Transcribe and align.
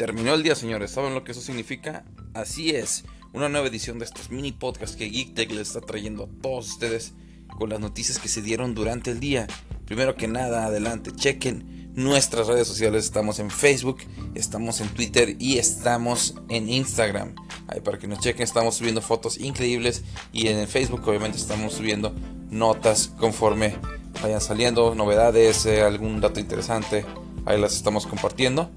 terminó 0.00 0.32
el 0.32 0.42
día, 0.42 0.54
señores. 0.54 0.92
¿Saben 0.92 1.12
lo 1.12 1.24
que 1.24 1.32
eso 1.32 1.42
significa? 1.42 2.06
Así 2.32 2.70
es, 2.70 3.04
una 3.34 3.50
nueva 3.50 3.66
edición 3.66 3.98
de 3.98 4.06
estos 4.06 4.30
mini 4.30 4.50
podcasts 4.50 4.96
que 4.96 5.10
GeekTech 5.10 5.50
les 5.50 5.68
está 5.68 5.82
trayendo 5.82 6.24
a 6.24 6.42
todos 6.42 6.70
ustedes 6.70 7.12
con 7.58 7.68
las 7.68 7.80
noticias 7.80 8.18
que 8.18 8.28
se 8.28 8.40
dieron 8.40 8.74
durante 8.74 9.10
el 9.10 9.20
día. 9.20 9.46
Primero 9.84 10.14
que 10.14 10.26
nada, 10.26 10.64
adelante, 10.64 11.12
chequen 11.14 11.92
nuestras 11.94 12.46
redes 12.46 12.66
sociales. 12.66 13.04
Estamos 13.04 13.40
en 13.40 13.50
Facebook, 13.50 13.98
estamos 14.34 14.80
en 14.80 14.88
Twitter 14.88 15.36
y 15.38 15.58
estamos 15.58 16.34
en 16.48 16.70
Instagram. 16.70 17.34
Ahí 17.68 17.82
para 17.82 17.98
que 17.98 18.08
nos 18.08 18.20
chequen, 18.20 18.44
estamos 18.44 18.76
subiendo 18.76 19.02
fotos 19.02 19.38
increíbles 19.38 20.02
y 20.32 20.48
en 20.48 20.66
Facebook 20.66 21.06
obviamente 21.06 21.36
estamos 21.36 21.74
subiendo 21.74 22.14
notas 22.48 23.08
conforme 23.18 23.76
vayan 24.22 24.40
saliendo, 24.40 24.94
novedades, 24.94 25.66
eh, 25.66 25.82
algún 25.82 26.22
dato 26.22 26.40
interesante. 26.40 27.04
Ahí 27.44 27.60
las 27.60 27.74
estamos 27.76 28.06
compartiendo 28.06 28.70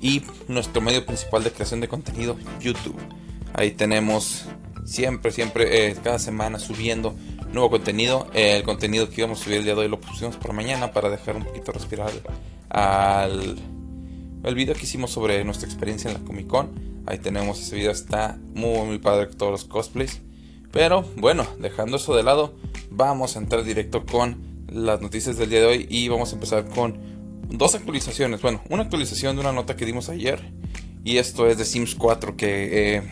y 0.00 0.22
nuestro 0.48 0.80
medio 0.80 1.04
principal 1.04 1.44
de 1.44 1.50
creación 1.50 1.80
de 1.80 1.88
contenido, 1.88 2.36
YouTube. 2.60 2.96
Ahí 3.54 3.72
tenemos 3.72 4.44
siempre, 4.84 5.32
siempre, 5.32 5.90
eh, 5.90 5.96
cada 6.02 6.18
semana 6.18 6.58
subiendo 6.58 7.14
nuevo 7.52 7.70
contenido. 7.70 8.28
el 8.34 8.62
contenido 8.62 9.08
que 9.08 9.20
íbamos 9.22 9.40
a 9.40 9.44
subir 9.44 9.58
el 9.58 9.64
día 9.64 9.74
de 9.74 9.80
hoy 9.82 9.88
lo 9.88 10.00
pusimos 10.00 10.36
para 10.36 10.52
mañana 10.52 10.92
para 10.92 11.08
dejar 11.08 11.36
un 11.36 11.44
poquito 11.44 11.72
respirar 11.72 12.10
al 12.68 13.56
el 14.44 14.54
video 14.54 14.74
que 14.74 14.84
hicimos 14.84 15.10
sobre 15.10 15.44
nuestra 15.44 15.66
experiencia 15.66 16.10
en 16.10 16.18
la 16.18 16.24
Comic 16.24 16.46
Con. 16.46 16.70
Ahí 17.06 17.18
tenemos 17.18 17.60
ese 17.60 17.74
video, 17.74 17.90
está 17.90 18.38
muy, 18.54 18.86
muy 18.86 18.98
padre 18.98 19.26
todos 19.26 19.52
los 19.52 19.64
cosplays. 19.64 20.20
Pero 20.70 21.04
bueno, 21.16 21.46
dejando 21.58 21.96
eso 21.96 22.14
de 22.14 22.22
lado, 22.22 22.54
vamos 22.90 23.36
a 23.36 23.40
entrar 23.40 23.64
directo 23.64 24.04
con 24.06 24.64
las 24.68 25.00
noticias 25.00 25.38
del 25.38 25.50
día 25.50 25.60
de 25.60 25.66
hoy 25.66 25.86
y 25.88 26.08
vamos 26.08 26.32
a 26.32 26.34
empezar 26.34 26.68
con 26.68 27.17
dos 27.48 27.74
actualizaciones. 27.74 28.42
Bueno, 28.42 28.62
una 28.68 28.82
actualización 28.82 29.36
de 29.36 29.40
una 29.40 29.52
nota 29.52 29.76
que 29.76 29.86
dimos 29.86 30.08
ayer. 30.08 30.52
Y 31.04 31.16
esto 31.18 31.46
es 31.48 31.58
de 31.58 31.64
Sims 31.64 31.94
4 31.94 32.36
que 32.36 32.96
eh, 32.96 33.02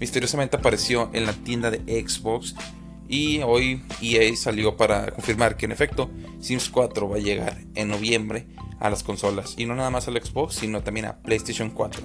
misteriosamente 0.00 0.56
apareció 0.56 1.10
en 1.12 1.26
la 1.26 1.32
tienda 1.32 1.70
de 1.70 1.78
Xbox. 2.06 2.54
Y 3.08 3.40
hoy 3.42 3.82
EA 4.00 4.34
salió 4.34 4.76
para 4.76 5.10
confirmar 5.12 5.56
que 5.56 5.66
en 5.66 5.72
efecto 5.72 6.10
Sims 6.40 6.70
4 6.70 7.08
va 7.08 7.16
a 7.16 7.20
llegar 7.20 7.60
en 7.74 7.88
noviembre 7.88 8.46
a 8.80 8.90
las 8.90 9.02
consolas. 9.02 9.54
Y 9.56 9.66
no 9.66 9.74
nada 9.74 9.90
más 9.90 10.08
al 10.08 10.20
Xbox, 10.20 10.56
sino 10.56 10.82
también 10.82 11.06
a 11.06 11.18
PlayStation 11.18 11.70
4. 11.70 12.02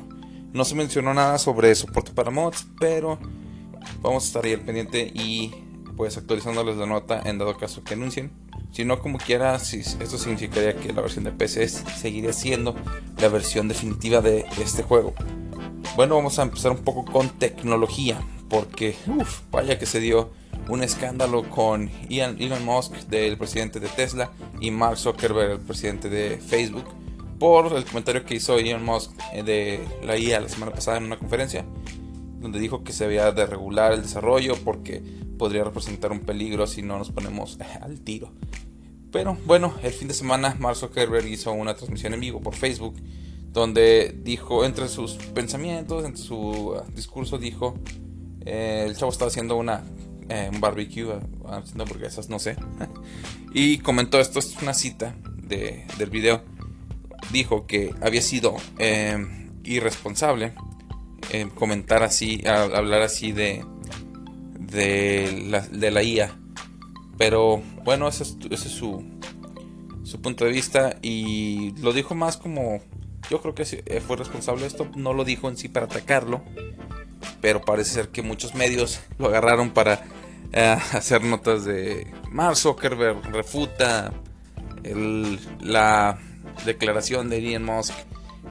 No 0.54 0.66
se 0.66 0.76
mencionó 0.76 1.14
nada 1.14 1.38
sobre 1.38 1.74
soporte 1.76 2.12
para 2.12 2.32
mods, 2.32 2.68
pero 2.80 3.20
vamos 4.02 4.24
a 4.24 4.28
estar 4.28 4.46
ahí 4.46 4.54
al 4.54 4.62
pendiente 4.62 5.12
y 5.14 5.52
pues 6.00 6.16
actualizándoles 6.16 6.78
la 6.78 6.86
nota 6.86 7.22
en 7.26 7.40
dado 7.40 7.58
caso 7.58 7.84
que 7.84 7.96
anuncien. 7.96 8.32
Si 8.72 8.86
no, 8.86 9.02
como 9.02 9.18
quiera, 9.18 9.56
esto 9.56 10.18
significaría 10.18 10.78
que 10.78 10.94
la 10.94 11.02
versión 11.02 11.26
de 11.26 11.34
PC 11.34 11.68
seguiría 11.68 12.32
siendo 12.32 12.74
la 13.20 13.28
versión 13.28 13.68
definitiva 13.68 14.22
de 14.22 14.46
este 14.62 14.82
juego. 14.82 15.14
Bueno, 15.98 16.16
vamos 16.16 16.40
a 16.40 16.44
empezar 16.44 16.72
un 16.72 16.86
poco 16.86 17.04
con 17.04 17.28
tecnología, 17.28 18.18
porque 18.48 18.96
uf, 19.08 19.42
vaya 19.52 19.78
que 19.78 19.86
se 19.86 20.00
dio 20.00 20.32
un 20.70 20.84
escándalo 20.84 21.44
con 21.50 21.92
Elon 22.10 22.64
Musk, 22.64 22.94
del 23.10 23.38
presidente 23.38 23.82
de 23.82 23.90
Tesla, 23.90 24.32
y 24.62 24.72
Mark 24.72 24.98
Zuckerberg, 24.98 25.52
el 25.52 25.60
presidente 25.60 26.08
de 26.08 26.38
Facebook, 26.38 26.86
por 27.40 27.76
el 27.76 27.84
comentario 27.84 28.24
que 28.24 28.36
hizo 28.36 28.58
Elon 28.58 28.86
Musk 28.86 29.12
eh, 29.34 29.44
de 29.44 29.82
la 30.02 30.18
IA 30.18 30.40
la 30.40 30.48
semana 30.48 30.72
pasada 30.72 30.96
en 30.96 31.04
una 31.04 31.20
conferencia, 31.20 31.66
donde 32.40 32.60
dijo 32.60 32.84
que 32.84 32.94
se 32.94 33.06
había 33.06 33.32
de 33.32 33.46
regular 33.46 33.94
el 33.94 34.02
desarrollo 34.02 34.56
porque 34.64 35.04
podría 35.38 35.64
representar 35.64 36.12
un 36.12 36.22
peligro 36.22 36.68
si 36.68 36.82
no 36.82 36.98
nos 36.98 37.12
ponemos 37.12 37.58
al 37.82 38.02
tiro. 38.02 38.32
Pero 39.12 39.38
bueno, 39.46 39.74
el 39.82 39.92
fin 39.92 40.08
de 40.08 40.14
semana 40.14 40.56
Mark 40.60 40.76
Zuckerberg 40.78 41.28
hizo 41.28 41.52
una 41.52 41.76
transmisión 41.76 42.14
en 42.14 42.20
vivo 42.20 42.42
por 42.42 42.56
Facebook 42.56 42.96
donde 43.52 44.16
dijo, 44.24 44.64
entre 44.64 44.88
sus 44.88 45.14
pensamientos, 45.14 46.06
entre 46.06 46.22
su 46.22 46.38
uh, 46.38 46.84
discurso, 46.94 47.38
dijo, 47.38 47.76
eh, 48.46 48.86
el 48.88 48.96
chavo 48.96 49.12
estaba 49.12 49.30
haciendo 49.30 49.56
una, 49.56 49.84
eh, 50.30 50.50
un 50.52 50.62
barbecue, 50.62 51.06
uh, 51.06 51.48
haciendo 51.48 51.84
hamburguesas, 51.84 52.30
no 52.30 52.38
sé, 52.40 52.58
y 53.54 53.80
comentó, 53.80 54.20
esto 54.20 54.40
es 54.40 54.56
una 54.62 54.74
cita 54.74 55.16
de, 55.42 55.86
del 55.98 56.10
video, 56.10 56.44
dijo 57.32 57.66
que 57.66 57.94
había 58.02 58.22
sido 58.22 58.56
eh, 58.78 59.18
irresponsable 59.64 60.54
comentar 61.56 62.04
así, 62.04 62.44
hablar 62.46 63.02
así 63.02 63.32
de, 63.32 63.64
de 64.60 65.92
la, 65.92 66.04
IA. 66.04 66.36
Pero 67.18 67.62
bueno, 67.84 68.08
ese 68.08 68.24
es, 68.24 68.60
su, 68.62 69.04
su 70.04 70.22
punto 70.22 70.46
de 70.46 70.52
vista 70.52 70.98
y 71.02 71.72
lo 71.82 71.94
dijo 71.94 72.16
más 72.16 72.38
como 72.38 72.82
yo 73.30 73.42
creo 73.42 73.54
que 73.54 73.64
eh, 73.86 74.02
fue 74.06 74.18
responsable 74.18 74.62
de 74.62 74.68
esto, 74.68 74.88
no 74.96 75.14
lo 75.14 75.24
dijo 75.24 75.50
en 75.50 75.58
sí 75.58 75.68
para 75.68 75.86
atacarlo, 75.86 76.42
pero 77.42 77.62
parece 77.62 77.92
ser 77.92 78.10
que 78.10 78.22
muchos 78.22 78.56
medios 78.56 79.02
lo 79.18 79.28
agarraron 79.28 79.72
para 79.72 80.06
eh, 80.52 80.78
hacer 80.94 81.24
notas 81.24 81.66
de 81.66 82.08
Mark 82.32 82.56
Zuckerberg 82.56 83.22
refuta 83.32 84.14
la 85.62 86.18
declaración 86.66 87.30
de 87.30 87.38
Elon 87.38 87.66
Musk 87.66 87.94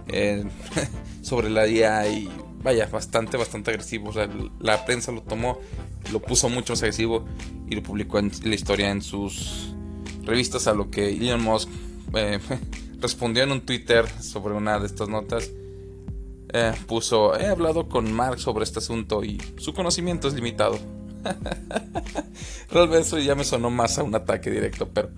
eh, 0.08 0.44
sobre 1.22 1.50
la 1.50 1.66
IA 1.66 2.08
y 2.08 2.28
vaya, 2.62 2.86
bastante, 2.86 3.36
bastante 3.36 3.70
agresivo. 3.70 4.12
la 4.60 4.84
prensa 4.84 5.12
lo 5.12 5.22
tomó, 5.22 5.58
lo 6.12 6.20
puso 6.20 6.48
mucho 6.48 6.72
más 6.72 6.82
agresivo 6.82 7.24
y 7.68 7.74
lo 7.74 7.82
publicó 7.82 8.18
en 8.18 8.30
la 8.44 8.54
historia 8.54 8.90
en 8.90 9.02
sus 9.02 9.74
revistas. 10.24 10.66
A 10.66 10.74
lo 10.74 10.90
que 10.90 11.08
Elon 11.10 11.42
Musk 11.42 11.68
eh, 12.14 12.38
respondió 13.00 13.42
en 13.44 13.52
un 13.52 13.60
Twitter 13.62 14.06
sobre 14.20 14.54
una 14.54 14.78
de 14.78 14.86
estas 14.86 15.08
notas. 15.08 15.50
Eh, 16.52 16.72
puso, 16.86 17.38
he 17.38 17.46
hablado 17.46 17.88
con 17.88 18.10
Mark 18.12 18.38
sobre 18.38 18.64
este 18.64 18.78
asunto 18.78 19.22
y 19.22 19.40
su 19.58 19.74
conocimiento 19.74 20.28
es 20.28 20.34
limitado. 20.34 20.78
Realmente 22.70 23.06
eso 23.06 23.18
ya 23.18 23.34
me 23.34 23.44
sonó 23.44 23.70
más 23.70 23.98
a 23.98 24.02
un 24.02 24.14
ataque 24.14 24.50
directo, 24.50 24.88
pero 24.88 25.10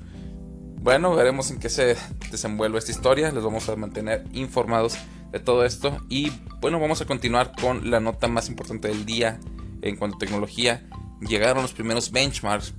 bueno, 0.82 1.14
veremos 1.14 1.50
en 1.50 1.60
qué 1.60 1.68
se 1.68 1.96
desenvuelve 2.30 2.78
esta 2.78 2.90
historia. 2.90 3.30
Les 3.30 3.44
vamos 3.44 3.68
a 3.68 3.76
mantener 3.76 4.24
informados 4.32 4.96
de 5.32 5.40
todo 5.40 5.64
esto. 5.64 5.98
Y 6.08 6.32
bueno, 6.60 6.80
vamos 6.80 7.00
a 7.00 7.06
continuar 7.06 7.52
con 7.60 7.90
la 7.90 8.00
nota 8.00 8.28
más 8.28 8.48
importante 8.48 8.88
del 8.88 9.06
día 9.06 9.38
en 9.82 9.96
cuanto 9.96 10.16
a 10.16 10.20
tecnología. 10.20 10.86
Llegaron 11.20 11.62
los 11.62 11.72
primeros 11.72 12.12
benchmarks 12.12 12.74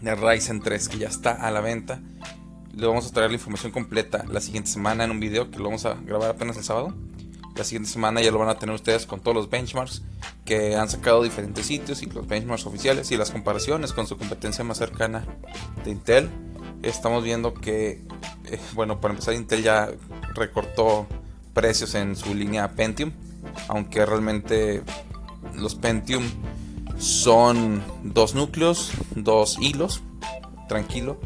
de 0.00 0.14
Ryzen 0.14 0.60
3 0.60 0.88
que 0.88 0.98
ya 0.98 1.08
está 1.08 1.32
a 1.32 1.50
la 1.50 1.60
venta. 1.60 2.00
Le 2.74 2.86
vamos 2.86 3.06
a 3.06 3.12
traer 3.12 3.30
la 3.30 3.36
información 3.36 3.72
completa 3.72 4.24
la 4.28 4.40
siguiente 4.40 4.70
semana 4.70 5.04
en 5.04 5.10
un 5.10 5.20
video 5.20 5.50
que 5.50 5.58
lo 5.58 5.64
vamos 5.64 5.84
a 5.86 5.94
grabar 5.94 6.30
apenas 6.30 6.56
el 6.56 6.64
sábado. 6.64 6.94
La 7.56 7.62
siguiente 7.62 7.88
semana 7.88 8.20
ya 8.20 8.32
lo 8.32 8.38
van 8.38 8.48
a 8.48 8.58
tener 8.58 8.74
ustedes 8.74 9.06
con 9.06 9.20
todos 9.20 9.36
los 9.36 9.48
benchmarks 9.48 10.02
que 10.44 10.74
han 10.74 10.88
sacado 10.88 11.22
diferentes 11.22 11.64
sitios 11.66 12.02
y 12.02 12.06
los 12.06 12.26
benchmarks 12.26 12.66
oficiales 12.66 13.12
y 13.12 13.16
las 13.16 13.30
comparaciones 13.30 13.92
con 13.92 14.08
su 14.08 14.18
competencia 14.18 14.64
más 14.64 14.78
cercana 14.78 15.24
de 15.84 15.92
Intel. 15.92 16.30
Estamos 16.82 17.22
viendo 17.22 17.54
que, 17.54 18.02
eh, 18.46 18.60
bueno, 18.74 19.00
para 19.00 19.14
empezar 19.14 19.34
Intel 19.34 19.62
ya 19.62 19.88
recortó 20.34 21.06
precios 21.54 21.94
en 21.94 22.16
su 22.16 22.34
línea 22.34 22.72
Pentium, 22.72 23.12
aunque 23.68 24.04
realmente 24.04 24.82
los 25.56 25.74
Pentium 25.74 26.24
son 26.98 27.82
dos 28.02 28.34
núcleos, 28.34 28.92
dos 29.14 29.58
hilos, 29.60 30.02
tranquilo. 30.68 31.18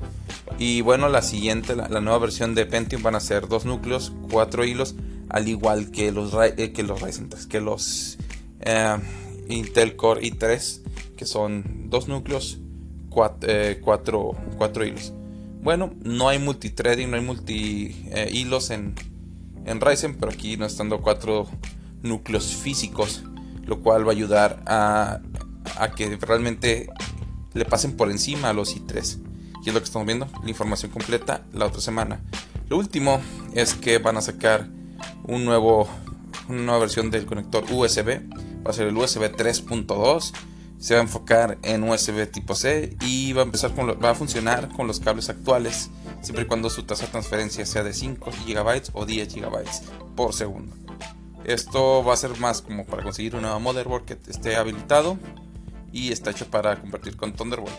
Y 0.59 0.81
bueno, 0.81 1.09
la 1.09 1.23
siguiente, 1.23 1.77
la, 1.77 1.89
nueva 2.01 2.19
versión 2.19 2.55
de 2.55 2.67
Pentium 2.67 3.03
van 3.03 3.15
a 3.15 3.21
ser 3.21 3.49
dos 3.49 3.65
núcleos, 3.65 4.13
cuatro 4.31 4.65
hilos, 4.65 4.95
al 5.29 5.49
igual 5.49 5.91
que 5.91 6.13
los, 6.13 6.33
eh, 6.35 6.73
que 6.73 6.83
los 6.83 7.01
Ryzen 7.01 7.29
3, 7.29 7.47
que 7.47 7.61
los 7.61 8.19
eh, 8.61 8.97
Intel 9.49 9.97
Core 9.97 10.23
i3, 10.23 10.81
que 11.17 11.27
son 11.27 11.91
dos 11.91 12.09
núcleos, 12.09 12.59
eh, 13.43 13.81
cuatro, 13.83 14.33
cuatro, 14.57 14.85
hilos. 14.85 15.13
Bueno, 15.63 15.95
no 16.03 16.29
hay 16.29 16.39
multithreading, 16.39 17.11
no 17.11 17.17
hay 17.17 17.23
multi 17.23 18.09
hilos 18.31 18.71
en, 18.71 18.95
en 19.69 19.81
Ryzen, 19.81 20.17
pero 20.17 20.33
aquí 20.33 20.57
no 20.57 20.67
estando 20.67 21.01
cuatro 21.01 21.47
núcleos 22.03 22.55
físicos, 22.57 23.23
lo 23.65 23.81
cual 23.81 24.07
va 24.07 24.13
a 24.13 24.15
ayudar 24.15 24.63
a, 24.67 25.21
a 25.79 25.91
que 25.91 26.17
realmente 26.17 26.89
le 27.55 27.65
pasen 27.65 27.97
por 27.97 28.11
encima 28.11 28.51
a 28.51 28.53
los 28.53 28.77
i3. 28.77 29.19
Y 29.65 29.69
es 29.69 29.75
lo 29.75 29.81
que 29.81 29.85
estamos 29.85 30.07
viendo, 30.07 30.29
la 30.43 30.49
información 30.49 30.91
completa 30.91 31.45
la 31.53 31.67
otra 31.67 31.81
semana. 31.81 32.21
Lo 32.69 32.79
último 32.79 33.21
es 33.55 33.75
que 33.75 33.99
van 33.99 34.17
a 34.17 34.21
sacar 34.21 34.69
un 35.25 35.45
nuevo, 35.45 35.89
una 36.49 36.63
nueva 36.63 36.81
versión 36.81 37.11
del 37.11 37.27
conector 37.27 37.65
USB. 37.71 38.21
Va 38.67 38.71
a 38.71 38.73
ser 38.73 38.89
el 38.89 38.97
USB 38.97 39.35
3.2. 39.35 40.33
Se 40.79 40.95
va 40.95 41.01
a 41.01 41.03
enfocar 41.03 41.59
en 41.63 41.83
USB 41.83 42.31
tipo 42.31 42.55
C 42.55 42.97
y 43.01 43.33
va 43.33 43.43
a 43.43 43.45
empezar 43.45 43.75
con 43.75 43.89
va 43.89 44.11
a 44.11 44.15
funcionar 44.15 44.69
con 44.69 44.87
los 44.87 45.01
cables 45.01 45.29
actuales 45.29 45.91
siempre 46.21 46.45
y 46.45 46.47
cuando 46.47 46.71
su 46.71 46.85
tasa 46.85 47.07
de 47.07 47.13
transferencia 47.13 47.65
sea 47.67 47.83
de 47.83 47.93
5 47.93 48.31
GB 48.47 48.91
o 48.93 49.07
10 49.07 49.35
GB 49.35 49.65
por 50.17 50.33
segundo. 50.35 50.75
Esto 51.45 52.05
va 52.05 52.15
a 52.15 52.17
ser 52.17 52.39
más 52.39 52.63
como 52.63 52.85
para 52.85 53.03
conseguir 53.03 53.35
un 53.35 53.43
nuevo 53.43 53.61
motherboard 53.61 54.05
que 54.05 54.19
esté 54.29 54.57
habilitado 54.57 55.19
y 55.93 56.13
está 56.13 56.31
hecho 56.31 56.47
para 56.51 56.81
convertir 56.81 57.17
con 57.17 57.33
Thunderbolt. 57.33 57.75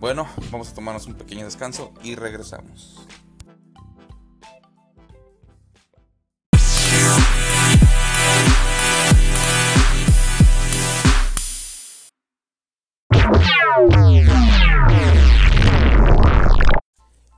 Bueno, 0.00 0.26
vamos 0.50 0.70
a 0.70 0.74
tomarnos 0.74 1.06
un 1.06 1.14
pequeño 1.14 1.44
descanso 1.44 1.92
y 2.02 2.14
regresamos. 2.14 3.06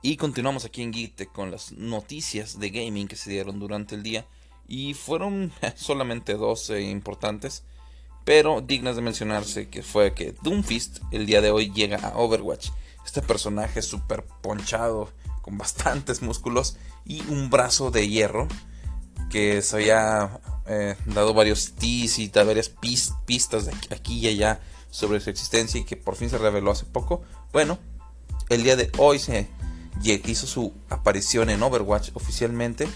Y 0.05 0.17
continuamos 0.17 0.65
aquí 0.65 0.81
en 0.81 0.91
Geek 0.91 1.31
con 1.31 1.49
las 1.49 1.71
noticias 1.71 2.59
de 2.59 2.71
gaming 2.71 3.07
que 3.07 3.15
se 3.15 3.29
dieron 3.29 3.57
durante 3.57 3.95
el 3.95 4.03
día. 4.03 4.25
Y 4.67 4.95
fueron 4.95 5.53
solamente 5.77 6.33
dos 6.33 6.69
eh, 6.71 6.81
importantes, 6.81 7.63
pero 8.25 8.59
dignas 8.59 8.97
de 8.97 9.01
mencionarse, 9.01 9.69
que 9.69 9.81
fue 9.81 10.13
que 10.13 10.35
Doomfist 10.43 10.99
el 11.11 11.25
día 11.25 11.39
de 11.39 11.51
hoy 11.51 11.71
llega 11.71 11.99
a 11.99 12.17
Overwatch. 12.17 12.71
Este 13.05 13.21
personaje 13.21 13.81
súper 13.81 14.25
ponchado, 14.25 15.09
con 15.41 15.57
bastantes 15.57 16.21
músculos 16.21 16.75
y 17.05 17.21
un 17.29 17.49
brazo 17.49 17.89
de 17.89 18.09
hierro, 18.09 18.49
que 19.29 19.61
se 19.61 19.77
había 19.77 20.41
eh, 20.67 20.97
dado 21.05 21.33
varios 21.33 21.75
teas 21.75 22.19
y 22.19 22.27
varias 22.27 22.67
pistas 23.25 23.67
de 23.67 23.95
aquí 23.95 24.19
y 24.19 24.27
allá 24.27 24.59
sobre 24.91 25.21
su 25.21 25.29
existencia 25.29 25.79
y 25.79 25.85
que 25.85 25.95
por 25.95 26.17
fin 26.17 26.29
se 26.29 26.37
reveló 26.37 26.71
hace 26.71 26.85
poco. 26.85 27.21
Bueno, 27.53 27.79
el 28.49 28.63
día 28.63 28.75
de 28.75 28.91
hoy 28.97 29.17
se 29.17 29.47
hizo 30.01 30.47
su 30.47 30.73
aparición 30.89 31.49
en 31.49 31.63
Overwatch 31.63 32.11
oficialmente 32.13 32.87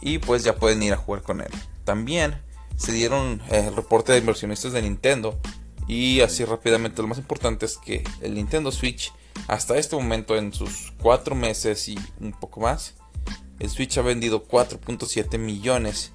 y 0.00 0.18
pues 0.18 0.44
ya 0.44 0.56
pueden 0.56 0.82
ir 0.82 0.92
a 0.92 0.96
jugar 0.96 1.22
con 1.22 1.40
él. 1.40 1.50
También 1.84 2.40
se 2.76 2.92
dieron 2.92 3.42
eh, 3.50 3.66
el 3.68 3.76
reporte 3.76 4.12
de 4.12 4.18
inversionistas 4.18 4.72
de 4.72 4.82
Nintendo 4.82 5.38
y 5.86 6.20
así 6.20 6.44
rápidamente 6.44 7.02
lo 7.02 7.08
más 7.08 7.18
importante 7.18 7.66
es 7.66 7.76
que 7.76 8.04
el 8.20 8.34
Nintendo 8.34 8.72
Switch 8.72 9.12
hasta 9.48 9.76
este 9.76 9.96
momento 9.96 10.36
en 10.36 10.52
sus 10.52 10.92
4 11.02 11.34
meses 11.34 11.88
y 11.88 11.98
un 12.20 12.32
poco 12.32 12.60
más 12.60 12.94
el 13.60 13.68
Switch 13.68 13.98
ha 13.98 14.02
vendido 14.02 14.48
4.7 14.48 15.38
millones 15.38 16.12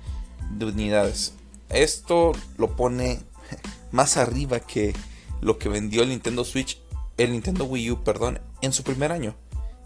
de 0.49 0.65
unidades. 0.65 1.33
Esto 1.69 2.33
lo 2.57 2.75
pone 2.75 3.21
más 3.91 4.17
arriba 4.17 4.59
que 4.59 4.93
lo 5.41 5.59
que 5.59 5.69
vendió 5.69 6.01
el 6.01 6.09
Nintendo 6.09 6.43
Switch, 6.43 6.81
el 7.17 7.31
Nintendo 7.31 7.65
Wii 7.65 7.91
U, 7.91 8.03
perdón, 8.03 8.41
en 8.61 8.73
su 8.73 8.83
primer 8.83 9.11
año. 9.11 9.35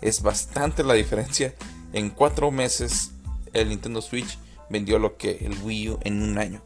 Es 0.01 0.21
bastante 0.21 0.83
la 0.83 0.93
diferencia. 0.93 1.55
En 1.93 2.09
4 2.09 2.51
meses 2.51 3.11
el 3.53 3.69
Nintendo 3.69 4.01
Switch 4.01 4.37
vendió 4.69 4.99
lo 4.99 5.17
que 5.17 5.37
el 5.41 5.57
Wii 5.63 5.89
U 5.89 5.99
en 6.03 6.21
un 6.21 6.37
año. 6.37 6.61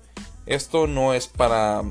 Esto 0.46 0.88
no 0.88 1.14
es 1.14 1.28
para 1.28 1.84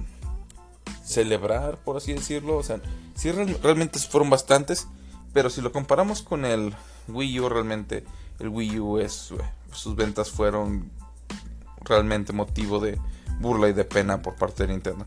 celebrar, 1.05 1.79
por 1.79 1.97
así 1.97 2.13
decirlo. 2.13 2.57
O 2.57 2.63
sea, 2.63 2.81
sí 3.15 3.33
realmente 3.33 3.99
fueron 3.99 4.31
bastantes. 4.31 4.87
Pero 5.33 5.49
si 5.49 5.63
lo 5.63 5.73
comparamos 5.73 6.21
con 6.21 6.45
el 6.45 6.75
Wii 7.09 7.41
U, 7.41 7.49
realmente 7.49 8.05
el 8.39 8.49
Wii 8.49 8.81
U 8.81 8.99
es, 8.99 9.33
sus 9.73 9.97
ventas 9.97 10.31
fueron 10.31 10.91
realmente 11.81 12.35
motivo 12.35 12.81
de 12.81 12.99
burla 13.41 13.71
y 13.71 13.73
de 13.73 13.85
pena 13.85 14.21
por 14.21 14.37
parte 14.37 14.67
de 14.67 14.75
Nintendo. 14.75 15.07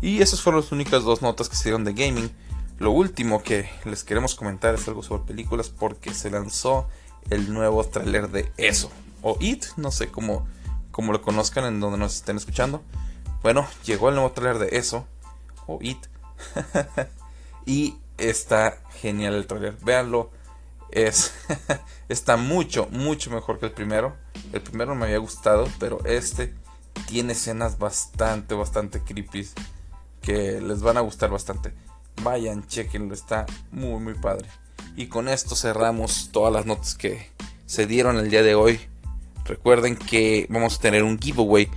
Y 0.00 0.22
esas 0.22 0.40
fueron 0.40 0.60
las 0.60 0.70
únicas 0.70 1.02
dos 1.02 1.20
notas 1.20 1.48
que 1.48 1.56
se 1.56 1.64
dieron 1.64 1.84
de 1.84 1.94
gaming. 1.94 2.30
Lo 2.78 2.90
último 2.90 3.42
que 3.42 3.70
les 3.84 4.04
queremos 4.04 4.34
comentar 4.34 4.74
es 4.74 4.86
algo 4.88 5.02
sobre 5.02 5.24
películas 5.24 5.70
porque 5.70 6.12
se 6.12 6.30
lanzó 6.30 6.88
el 7.30 7.52
nuevo 7.52 7.84
tráiler 7.84 8.28
de 8.30 8.52
eso 8.56 8.90
o 9.28 9.36
It, 9.40 9.64
no 9.76 9.90
sé 9.90 10.08
cómo, 10.08 10.46
cómo 10.92 11.12
lo 11.12 11.20
conozcan 11.20 11.64
en 11.64 11.80
donde 11.80 11.98
nos 11.98 12.14
estén 12.14 12.36
escuchando. 12.36 12.82
Bueno, 13.42 13.66
llegó 13.84 14.08
el 14.08 14.14
nuevo 14.14 14.30
trailer 14.30 14.58
de 14.60 14.78
eso, 14.78 15.04
o 15.66 15.78
It, 15.82 15.98
y 17.66 17.96
está 18.18 18.78
genial 19.00 19.34
el 19.34 19.48
trailer. 19.48 19.76
Véanlo, 19.82 20.30
es, 20.92 21.34
está 22.08 22.36
mucho, 22.36 22.86
mucho 22.92 23.30
mejor 23.30 23.58
que 23.58 23.66
el 23.66 23.72
primero. 23.72 24.14
El 24.52 24.60
primero 24.60 24.94
me 24.94 25.06
había 25.06 25.18
gustado, 25.18 25.68
pero 25.80 26.04
este 26.04 26.54
tiene 27.08 27.32
escenas 27.32 27.78
bastante, 27.78 28.54
bastante 28.54 29.00
creepy 29.00 29.48
que 30.22 30.60
les 30.60 30.82
van 30.82 30.98
a 30.98 31.00
gustar 31.00 31.30
bastante. 31.30 31.74
Vayan, 32.22 32.66
chequenlo, 32.66 33.14
está 33.14 33.46
muy, 33.70 34.00
muy 34.00 34.14
padre. 34.14 34.48
Y 34.96 35.06
con 35.06 35.28
esto 35.28 35.54
cerramos 35.54 36.30
todas 36.32 36.52
las 36.52 36.66
notas 36.66 36.94
que 36.94 37.30
se 37.66 37.86
dieron 37.86 38.18
el 38.18 38.30
día 38.30 38.42
de 38.42 38.54
hoy 38.54 38.80
Recuerden 39.46 39.94
que 39.96 40.46
vamos 40.48 40.76
a 40.76 40.80
tener 40.80 41.04
un 41.04 41.20
giveaway 41.20 41.68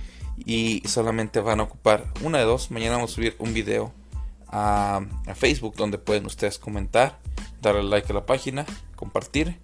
y 0.44 0.82
solamente 0.86 1.40
van 1.40 1.60
a 1.60 1.64
ocupar 1.64 2.04
una 2.22 2.38
de 2.38 2.44
dos. 2.44 2.72
Mañana 2.72 2.96
vamos 2.96 3.12
a 3.12 3.14
subir 3.14 3.36
un 3.38 3.54
video 3.54 3.92
a, 4.48 5.02
Facebook 5.36 5.76
donde 5.76 5.96
pueden 5.96 6.26
ustedes 6.26 6.58
comentar, 6.58 7.20
darle 7.62 7.84
like 7.84 8.10
a 8.10 8.14
la 8.14 8.26
página, 8.26 8.66
compartir 8.96 9.60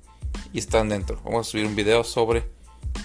y 0.52 0.61
están 0.61 0.88
dentro. 0.88 1.20
Vamos 1.25 1.49
a 1.49 1.50
subir 1.50 1.67
un 1.67 1.75
video 1.75 2.05
sobre, 2.05 2.49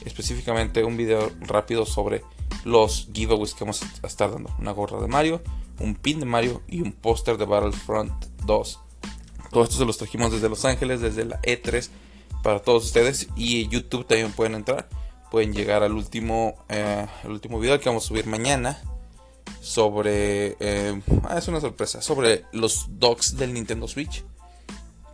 específicamente 0.06 0.84
un 0.84 0.98
video 0.98 1.32
rápido 1.40 1.88
sobre 1.88 2.22
los 2.64 3.10
giveaways 3.12 3.56
que 3.56 3.64
vamos 3.64 3.82
a 4.04 4.08
estar 4.08 4.32
dando. 4.32 4.56
Una 4.60 4.72
gorra 4.72 5.02
de 5.02 5.08
Mario, 5.08 5.42
un 5.82 5.96
pin 5.96 6.20
de 6.20 6.26
Mario 6.26 6.62
y 6.68 6.82
un 6.82 6.92
póster 6.92 7.38
de 7.38 7.46
Battlefront 7.46 8.26
2. 8.46 8.80
Todo 9.52 9.64
esto 9.64 9.76
se 9.76 9.86
los 9.86 9.98
trajimos 9.98 10.32
desde 10.32 10.50
Los 10.50 10.64
Ángeles, 10.64 11.02
desde 11.02 11.26
la 11.26 11.42
E3 11.42 11.90
para 12.42 12.60
todos 12.60 12.86
ustedes. 12.86 13.28
Y 13.36 13.68
YouTube 13.68 14.08
también 14.08 14.32
pueden 14.32 14.56
entrar. 14.56 14.88
Pueden 15.30 15.54
llegar 15.54 15.84
al 15.84 15.94
último, 15.94 16.56
eh, 16.70 17.06
el 17.24 17.32
último 17.32 17.60
video 17.60 17.80
que 17.80 17.90
vamos 17.90 18.06
a 18.06 18.08
subir 18.08 18.28
mañana. 18.28 18.82
Sobre... 19.62 20.56
Eh, 20.60 21.02
ah, 21.24 21.38
es 21.38 21.48
una 21.48 21.60
sorpresa. 21.60 22.02
Sobre 22.02 22.46
los 22.54 22.88
docs 23.00 23.38
del 23.38 23.54
Nintendo 23.54 23.88
Switch. 23.88 24.24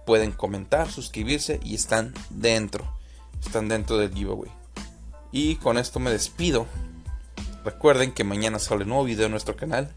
Pueden 0.05 0.31
comentar, 0.31 0.89
suscribirse 0.89 1.59
y 1.63 1.75
están 1.75 2.13
dentro. 2.29 2.87
Están 3.43 3.67
dentro 3.67 3.97
del 3.97 4.13
giveaway. 4.13 4.51
Y 5.31 5.55
con 5.55 5.77
esto 5.77 5.99
me 5.99 6.11
despido. 6.11 6.65
Recuerden 7.65 8.13
que 8.13 8.23
mañana 8.23 8.59
sale 8.59 8.83
un 8.83 8.89
nuevo 8.89 9.03
video 9.03 9.25
en 9.25 9.31
nuestro 9.31 9.55
canal. 9.55 9.93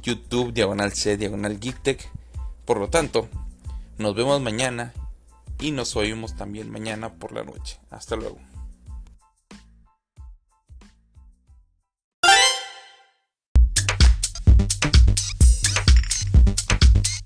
YouTube, 0.00 0.52
diagonal 0.52 0.92
C, 0.92 1.16
diagonal 1.16 1.58
GeekTech. 1.60 2.08
Por 2.64 2.78
lo 2.78 2.88
tanto, 2.88 3.28
nos 3.98 4.14
vemos 4.14 4.40
mañana 4.40 4.92
y 5.60 5.70
nos 5.70 5.96
oímos 5.96 6.36
también 6.36 6.70
mañana 6.70 7.14
por 7.14 7.32
la 7.32 7.44
noche. 7.44 7.78
Hasta 7.90 8.16
luego. 8.16 8.38